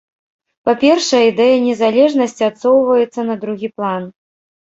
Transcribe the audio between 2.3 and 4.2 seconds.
адсоўваецца на другі план.